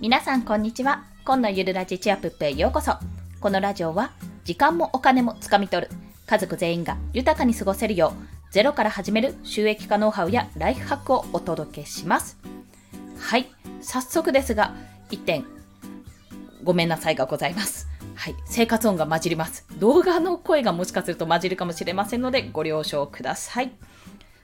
[0.00, 1.04] 皆さんこんにちは。
[1.26, 2.94] 今のゆるラジチアプップへようこそ。
[3.38, 4.12] このラジオは
[4.44, 5.92] 時間もお金もつかみ取る
[6.24, 12.38] 家族全員が豊かに過ごせるようゼロから始める収益化ノウハウやライフハックをお届けします。
[13.18, 13.50] はい。
[13.82, 14.74] 早速ですが、
[15.10, 15.44] 1点
[16.64, 17.86] ごめんなさいがございます。
[18.14, 18.34] はい。
[18.46, 19.66] 生活音が混じります。
[19.78, 23.70] 動画の声がもしかすると混じるかもしれませんのでご了承ください。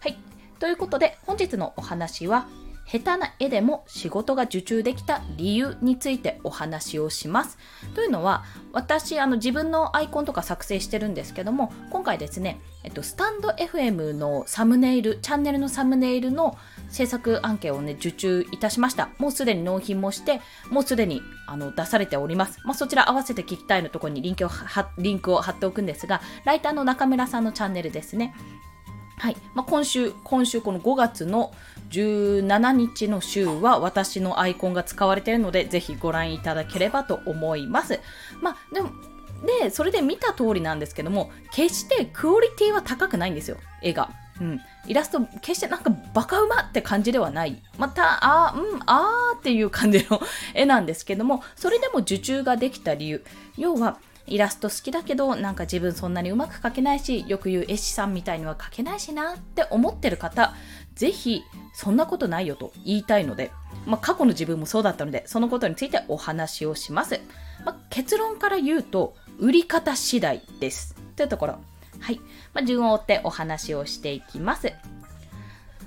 [0.00, 0.18] はい。
[0.58, 2.48] ということで本日のお話は
[2.86, 7.58] 下手な絵でも仕事が受注できた理由についてお話をします。
[7.94, 16.56] というのは、私、あの、自分のアイコンとか作成してるんですけども、今回ですね、えっと、スタンド FM のサムネイル、チャンネルのサムネイルの
[16.90, 19.08] 制作案件をね、受注いたしました。
[19.18, 20.40] もうすでに納品もして、
[20.70, 22.60] もうすでにあの出されております。
[22.64, 24.50] まあ、そちら合わせて聞きたいのところにリンクを
[24.98, 28.34] リンクを貼っておくんですが、ライターの中村さんのチャンネルですね。
[29.16, 29.36] はい。
[29.54, 31.52] まあ、今週、今週この5月の
[31.90, 38.00] 17日の週は私のアイコンが使われているので、ぜひご覧いただければと思います。
[38.40, 38.90] まあ、でも、
[39.60, 44.10] で、それで見た通りなんですけども、決してクオリティは高くないんですよ、絵が。
[44.40, 44.60] うん。
[44.86, 47.62] イラスト、決してなんかバカうまって感じではない。
[47.78, 50.20] また、あー、うん、あーっていう感じの
[50.54, 53.24] 絵なんですけども、それでも受注ができた理由。
[53.56, 60.54] 要は、イラスト好きだけどなんか自分そんなにうまく描けないしよく言う絵師さんみたいには描けないしなって思ってる方
[60.94, 61.42] ぜひ
[61.72, 63.50] そんなことないよと言いたいので、
[63.86, 67.20] まあ、過去の自分もそうだったのでそのことについてお話をします、
[67.64, 70.94] まあ、結論から言うと売り方次第です。
[71.16, 71.58] というところ。
[72.00, 72.20] はい、
[72.52, 74.72] まあ、順を追ってお話をしていきます。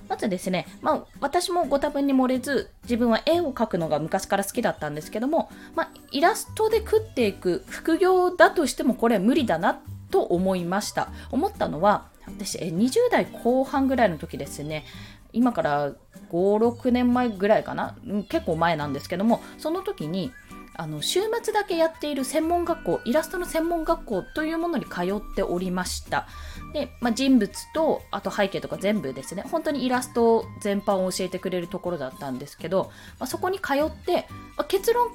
[0.09, 11.09] まずですね、まあ、私もご多分に漏れず、自分は絵を描くのが昔から好きだったんですけども、まあ、イラストで食っていく副業だとしてもこれは無理だなと思いました。
[11.29, 14.85] 思ったのは、私え、20代後半ぐらいの時ですね、
[15.33, 15.95] 今から5、
[16.31, 20.31] 6年前ぐらいかな、うん結構前なんですけども、その時に、
[20.79, 26.27] あの週末だけやっている専門学校イラストの専門学校というものに通っておりました。
[26.71, 29.43] で、まあ、人物とあと背景とか全部ですね。
[29.49, 35.09] 本当にイラスト全般を教えてくれるところだったんですけど、まあ、そこに通って、まあ、結論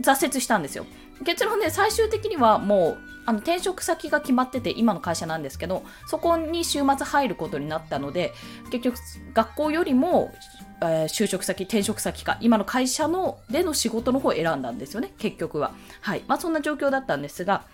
[0.00, 0.86] 挫折したんですよ
[1.24, 8.32] 結論ね最終的にはもうあの転職先が決まってて今の会社なんですけどそこに週末入ることになったので
[8.70, 8.98] 結局
[9.34, 10.32] 学校よりも
[10.80, 15.72] えー、就職先、転職先か、今の会社のでの仕事の方を選んだんですよね、結局は。
[16.00, 16.22] はい。
[16.28, 17.64] まあそんな状況だったんですが、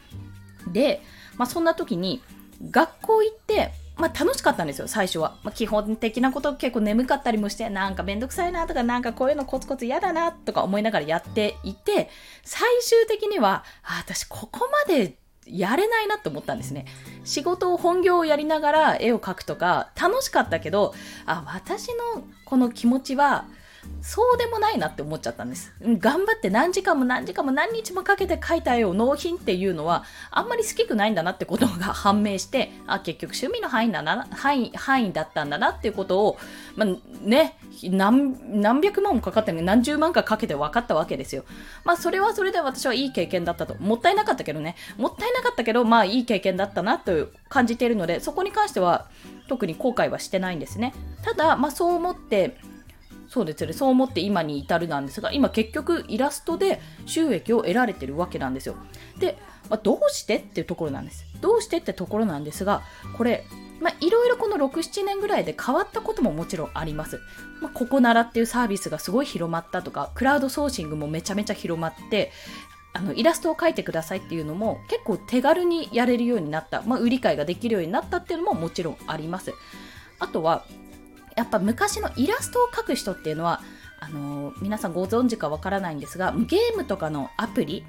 [0.72, 1.02] で、
[1.36, 2.22] まあそんな時に、
[2.70, 5.36] 学校行って、まあ楽しかったんですよ、最初は。
[5.42, 12.10] まあ基本的なこと結構眠かったりもして、なんかめんどくさいなとか、なんかこういうのコツコツ嫌だなとか思いながらやっていて、
[12.44, 15.16] 最終的には、あ、私ここまで
[15.46, 16.86] やれないなって思ったんですね。
[17.24, 20.94] 仕事を本業をやりながら絵を描くとか楽しかったけど、
[21.26, 23.46] あ、私のこの気持ちは
[24.04, 25.72] そうでもないなって思っちゃったんです。
[25.82, 36.38] 頑張って何時間も何時間も何日もかけて描いた絵を納品っていうのはあんまり好きくないんだなってことが判明して、 あ、結局趣味の範囲だな、範囲、範囲だったんだなっていうことを、
[36.76, 36.88] まあ、
[37.22, 41.44] ね、何、何百万もかかって何十万かかけて分かったわけですよ。
[41.84, 43.74] まあそれはそれで私はいい経験だったと。
[43.76, 44.76] もったいなかったけどね。
[44.98, 49.08] もったいなかったけど、まあいい経験だったなという感じているので、そこに関しては
[49.48, 50.92] 特に後悔はしてないんですね。
[51.22, 52.58] ただ、まあそう思って、
[53.34, 53.72] そうですね。
[53.72, 58.76] そう思って今に至るなんですが、今結局イラストで収益を得られてるわけなんですよ。
[59.18, 59.36] で、
[59.68, 61.26] まあ、どうしてっていうところなんです。
[61.40, 62.82] どうしてってところなんですが、
[63.16, 63.44] これ、
[63.80, 67.18] まあ、いろいろこの6、7年ぐらいで変わったことももちろんあります。
[67.60, 72.30] まあ、ここならっていうサービスがすごい広まったとか、クラウドソーシングもめちゃめちゃ広まって、
[72.92, 79.52] あのイラストを描いてくださいっていうのも結構手軽にやれるようになった、まあ、売り買いができるようになったっていうのももちろんあります。
[80.20, 80.64] あとは
[81.36, 83.60] やっぱ昔のイラストを描く人っていうのは
[84.00, 87.84] あのー、皆さんご存知かわからないんですがゲームとかのアプリ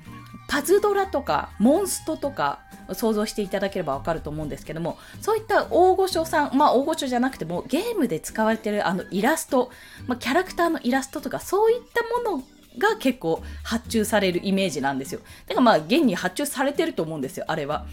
[0.48, 2.60] パズドラとかモンストとか
[2.94, 9.72] 想像していただければわかると思うんですけどもそういった大御所さんまあ大御所じゃなくてもゲームで使われてるあのイラスト、
[10.08, 12.44] まあ、キャラクターのイラストとかそういったもの
[12.78, 15.22] が結構発注されるイメージなんですよ。
[15.48, 17.86] だからまあ現に発注されてると思うんですよ、あれは。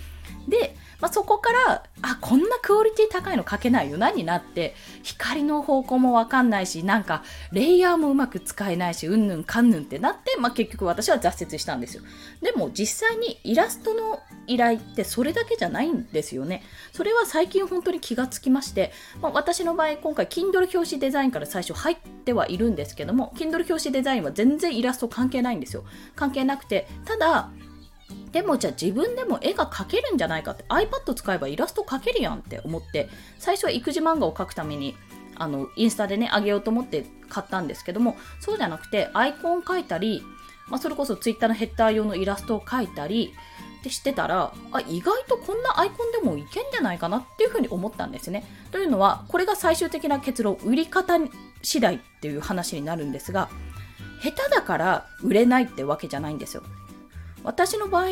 [0.49, 12.04] で、まあ、そこから、あ、こんなクオリティ高いの描けないよなになって、光の方向もわかんないし、なんか、レイヤーもうまく使えないし、うんぬんかんぬんってなって、まあ、結局私は挫折したんですよ。
[12.40, 16.62] でも実際にイラストの依頼ってそれだけじゃないんですよね。
[16.93, 25.84] それは最近本当に気がつきまして、まあ、私の場合今回 Kindle 表紙デザインから最初入ってはいるんですけども、Kindle 表紙デザインは全然イラスト関係ないんですよ。
[26.14, 27.50] 関係なくて、ただ、
[28.32, 33.08] でもじゃあ自分でも絵が描けるんじゃないかって iPad 使えばイラスト描けるやんって思って
[33.38, 34.96] 最初は育児漫画を描くために
[35.37, 40.23] あの、インスタでね、あげようと思って買ったんですけども、そうじゃなくて、アイコン描いたり、
[40.69, 43.34] まあ、それこそツイッターのヘッダー用のイラストを描いたり、
[43.81, 48.44] ってしてたらあ意外とこんなアイコンでもいけんじゃないかなっていうふうに思ったんですね。
[48.70, 51.19] というのはこれが最終的な結論売り方
[51.62, 53.50] 次第っていう話になるんですが
[54.23, 56.62] 下手だから売れないってわけじゃないんですよ。
[57.44, 58.05] 私の場合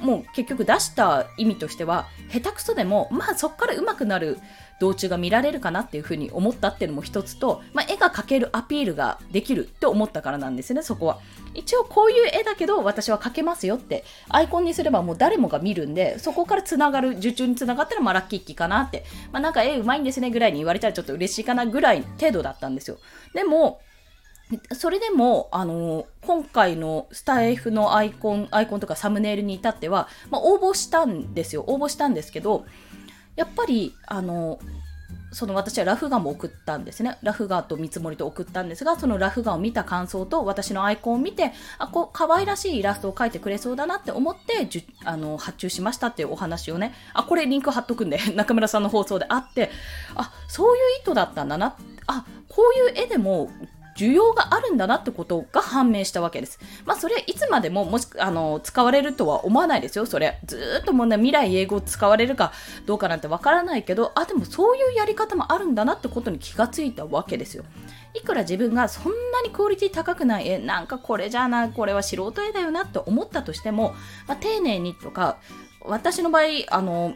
[0.00, 4.38] もう結局出した意味としては下手くそでもまあそこから上手くなる
[4.80, 11.18] 道中が見られるかなっていうふうに思ったっていうのも一つと、まあ、絵が描けるアピールができるって思ったからなんですねそこは。
[11.54, 19.04] 一応こういう絵だけど私は描けますよってアイコンにすればもう誰もが見るんでそこからつながる受注につながったらまあラッキーキかなって。
[19.32, 22.98] まあなんか絵うまいんですねぐらいに言われたらちょっと嬉しいかなぐらい程度だったんですよ。
[23.32, 23.80] でも
[24.72, 31.64] それでも、あの今回のスタイフのアイコン、アイコンとかサムネイルに至っては、まあ、応募したんですよ。
[31.66, 32.66] 応募したんですけど、
[33.36, 34.58] やっぱり、あの
[35.34, 37.18] その私はラフ画も送ったんですね。
[37.22, 49.70] ラフ画と見積もりと送ったんですが、そのラフ画を見た感想と私のアイコンを見て、あ、こう、可愛らしいイラストを描いてくれそうだなって思って、じゅあの、発注しましたっていうお話をね、あ、これリンク貼っとくんで、 中村さんの放送であって、
[50.14, 51.74] あ、そういう意図だったんだな。
[52.06, 53.50] あ、こういう絵でも
[53.96, 56.58] 需要があるんだなってことが判明したわけです。
[56.84, 60.40] まあ、それはいつまでももし、あの、使われるとは思わないですよ、それ。
[60.44, 62.52] ずっともうね、未来英語を使われるか
[62.86, 67.64] どうかなんてわからないけど、あ、でもそういうやり方もあるんだなってことに気がついたわけですよ。
[68.14, 73.94] いくら自分がそんなにクオリティ高くない絵、なんかこれじゃな、これは素人絵だよなって思ったとしても、
[74.26, 75.38] まあ、丁寧にとか、
[75.84, 77.14] 私の場合、あの、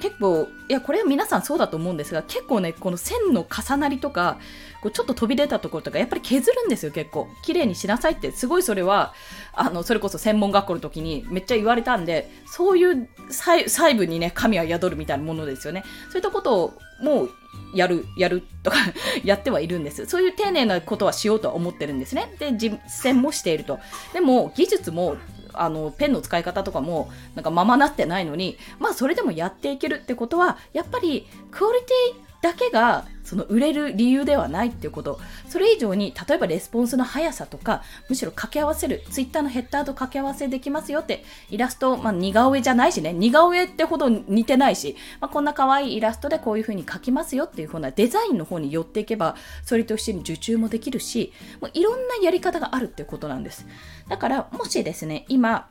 [0.00, 4.38] 結構、いや、これは皆さんそうだと思うんですが、結構ね、この線の重なりとか、
[4.82, 7.28] こうちょっと飛び出たところとか、やっぱり削るんですよ、結構。
[7.42, 9.14] 綺麗にしなさいって、すごいそれは、
[9.52, 15.84] あの、それこそ専門学校の時にめっちゃ言われたんで、そういう細部にね、神は宿るみたいなものですよね。
[16.10, 17.30] そういったことを、もう、
[17.74, 18.76] やる、やるとか
[19.24, 20.06] やってはいるんです。
[20.06, 22.34] そういう丁寧なことはしようとは思ってるんですね。
[22.38, 23.78] で、実践もしていると。
[24.12, 25.16] でも、技術も
[25.54, 35.18] あのペンの使い方とかもなんかままなってないのにまあそれでもやっていけるってことはやっぱりクオリティだけがその売れる理由ではないっていうこと。
[35.48, 43.14] それ以上に例えばレスポンスの速さとかむしろ掛け合わせるツイッターのヘッダーと掛け合わせできますよってイラスト、まあ、似顔絵じゃないしね。
[43.14, 51.32] 似顔絵ってほど似てないし、まあ、こんな可愛いイラストでこういう風に描きますよっていう風なデザインの方に寄っていけばそれと一緒に受注もできるし
[51.62, 53.66] もういろんなやり方があるっていうことなんです。
[54.08, 55.68] だからもしですね今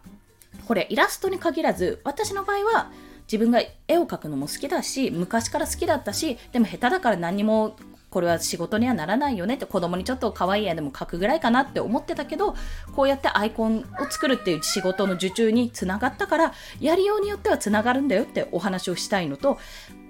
[0.67, 2.91] これイラストに限らず私の場合は
[3.31, 7.75] 自分が絵を描くのも好きだし昔から好きだったしでも下手だから何にも
[8.13, 12.55] これは仕事にはならないよねって子供にちょっと可愛い絵でも描くぐらいかなって思ってたけど
[12.95, 19.57] こうやってアイコンを作るっていう仕事の受注につながったからやりようによってはつながるんだよってお話をしたいのと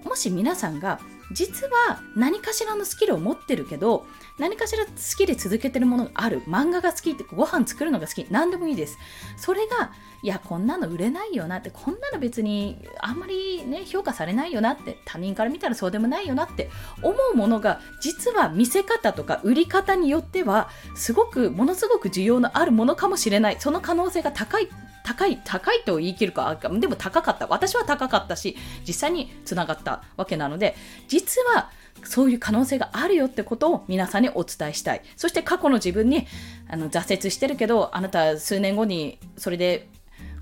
[0.04, 1.00] もし皆さんが
[1.34, 4.06] 実は何かしらのスキルを持ってるけど
[4.40, 6.42] 何かしら好きで続けてるものがある。
[6.44, 8.26] 漫画が好きってご飯作るのが好き。
[8.32, 8.98] 何でもいいです。
[9.38, 9.92] それが
[10.22, 11.70] いやこんなの売れないよなって。
[11.70, 14.98] こんなの別にあんまりね評価されないよなって。
[15.06, 16.70] 他人から見たらそうでもないよなって。
[17.02, 23.58] 思うものが実は見せ方とか売り方によってはすごくものすごく需要のあるものかもしれない。
[23.60, 24.70] その可能性が高い。
[25.04, 28.56] 高い高いと言い切るかでも高かった私は高かったし
[28.88, 30.76] 実際につながったわけなので
[31.08, 31.70] 実は
[32.04, 35.02] そういう可能性があるよってことを皆さんにお伝えしたい。
[35.16, 36.28] そして過去の自分に
[36.68, 39.88] あの挫折してるけど、あなた数年後にそれで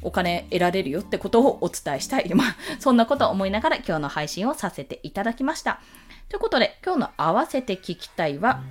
[0.01, 2.33] お金得られるよってことをお伝えしたい。
[2.33, 5.81] まあ、そんなことを思いながら今日の配信をさせていただきました。
[6.29, 8.61] ということで、今日の合わせて聞きたいは、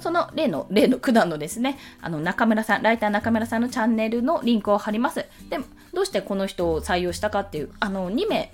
[0.00, 5.26] その例の、例の九段のですね、あの中村さん、ライター中村さんのチャンネルのリンクを貼ります。
[5.48, 5.58] で、
[5.92, 8.52] どうしてこの人を採用したかっていう、あの、2名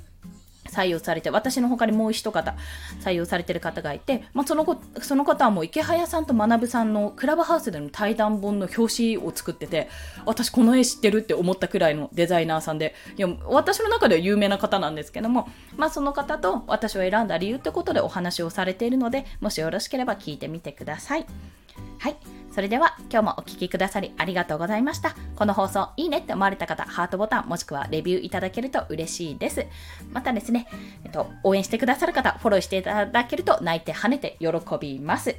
[0.72, 2.56] 採用されて、私の他にもう一方
[3.00, 9.88] 採用されてる方がいて、まあ、そのその方はもう池早さんと学さんのクラブハウスでの対談本の表紙を作ってて、
[10.24, 21.26] 私この絵知ってるって思ったくらいのデザイナーさんで、いや、私の中では有名な方なんですけども、まあ、その方と私を選んだ理由ってことでお話をされているので、もしよろしければ聞いてみてください。
[21.98, 22.16] はい。
[22.52, 25.14] それでは今日もお聴きくださりありがとうございました。
[25.36, 29.66] この放送いいねって思われた方、ハートボタンもしくはレビューいただけると嬉しいです。
[30.12, 30.68] またですね、
[31.04, 35.34] えっと、応援してくださる方、フォローしていただけると泣いて跳ねて喜びます。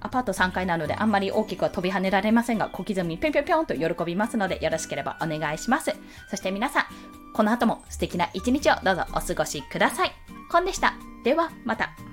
[0.00, 5.94] アパート3階なのであんまり大きくは飛び跳ねられませんが、小刻みぴょんぴょんぴょんと喜びますので、よろしければお願いします。
[6.28, 6.84] そして皆さん、
[7.32, 10.12] この後も素敵な一日をどうぞお過ごしください。
[10.50, 10.94] コンでした。
[11.24, 12.11] では、また。